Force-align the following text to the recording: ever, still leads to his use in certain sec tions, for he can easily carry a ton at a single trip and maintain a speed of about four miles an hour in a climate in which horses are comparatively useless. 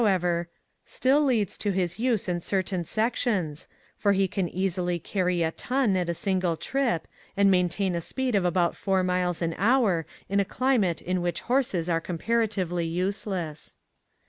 ever, 0.03 0.49
still 0.83 1.23
leads 1.23 1.59
to 1.59 1.69
his 1.69 1.99
use 1.99 2.27
in 2.27 2.41
certain 2.41 2.83
sec 2.83 3.15
tions, 3.15 3.67
for 3.95 4.13
he 4.13 4.27
can 4.27 4.49
easily 4.49 4.97
carry 4.97 5.43
a 5.43 5.51
ton 5.51 5.95
at 5.95 6.09
a 6.09 6.13
single 6.15 6.57
trip 6.57 7.07
and 7.37 7.51
maintain 7.51 7.93
a 7.93 8.01
speed 8.01 8.33
of 8.33 8.43
about 8.43 8.75
four 8.75 9.03
miles 9.03 9.43
an 9.43 9.53
hour 9.59 10.07
in 10.27 10.39
a 10.39 10.43
climate 10.43 11.03
in 11.03 11.21
which 11.21 11.41
horses 11.41 11.87
are 11.87 12.01
comparatively 12.01 12.87
useless. 12.87 13.77